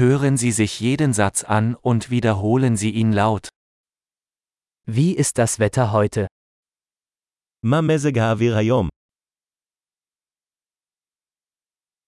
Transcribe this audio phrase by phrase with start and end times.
[0.00, 3.49] Hören Sie sich jeden Satz an und wiederholen Sie ihn laut.
[4.85, 6.27] Wie ist das Wetter heute?
[7.65, 8.89] מה מזג האוויר היום?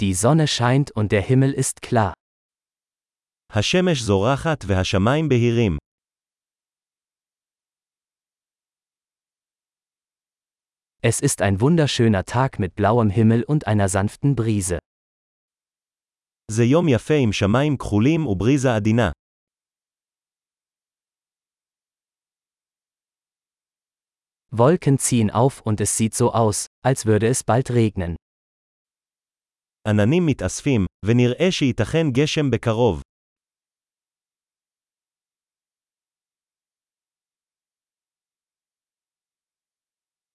[0.00, 2.14] Die Sonne scheint und der Himmel ist klar.
[3.50, 5.78] השמש זורחת והשמיים בהירים.
[11.02, 14.78] Es ist ein wunderschöner Tag mit blauem Himmel und einer sanften Brise.
[16.51, 19.11] זה יום יפה עם שמיים כחולים ובריזה עדינה.
[24.53, 28.15] Wolken ziehen auf und es sieht so aus, als würde es bald regnen.
[29.87, 33.01] עננים מתאספים, ונראה שייתכן גשם בקרוב.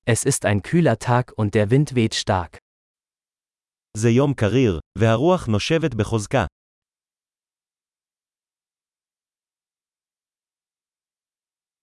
[0.09, 2.59] Es ist ein kühler Tag und der Wind weht stark.
[3.97, 6.47] זה יום קריר, והרוח נושבת בחוזקה.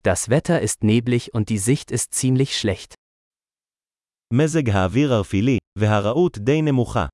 [0.04, 2.94] Das Wetter ist neblig und die Sicht ist ziemlich schlecht.
[4.34, 7.06] מזג האוויר ערפילי, והרעות די נמוכה.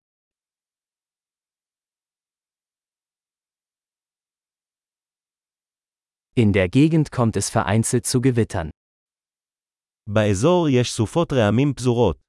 [6.36, 8.70] In der Gegend kommt es vereinzelt zu Gewittern.
[10.10, 12.23] באזור יש סופות רעמים פזורות.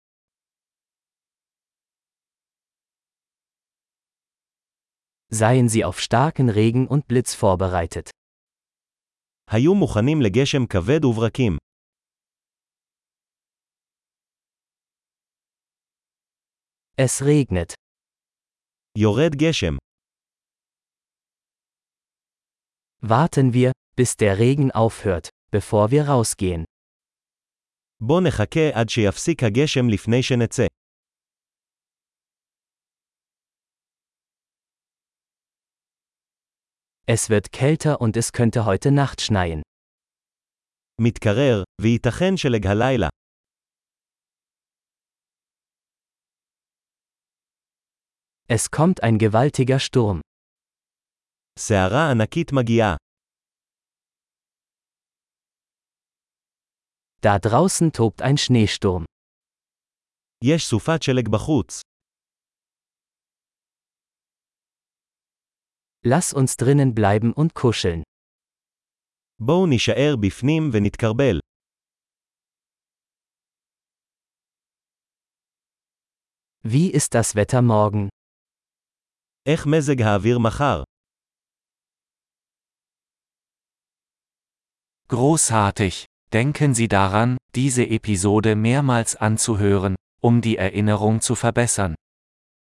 [5.34, 8.10] Seien Sie auf starken Regen und Blitz vorbereitet.
[9.50, 11.56] היו מוכנים לגשם כבד וברקים.
[17.00, 17.74] Es regnet.
[18.98, 19.77] יורד גשם.
[23.02, 26.64] Warten wir, bis der Regen aufhört, bevor wir rausgehen.
[28.00, 30.66] בוא נחכה עד שיפסיק הגשם לפני שנצא.
[37.06, 39.62] Es wird kälter und es könnte heute Nacht schneien.
[41.00, 43.08] מתקרר, וייתכן שלג הלילה.
[48.48, 50.20] Es kommt ein gewaltiger Sturm.
[51.58, 52.96] סערה ענקית מגיעה.
[57.23, 59.05] Da draußen tobt ein Schneesturm.
[60.45, 61.80] יש סופת שלג בחוץ.
[66.05, 68.02] Lass uns drinnen bleiben und kuscheln.
[69.39, 71.39] בואו נישאר בפנים ונתקרבל.
[76.62, 78.08] Wie ist das Wetter morgen?
[79.46, 80.83] איך מזג האוויר מחר?
[85.08, 86.05] Großartig!
[86.33, 91.93] Denken Sie daran, diese Episode mehrmals anzuhören, um die Erinnerung zu verbessern.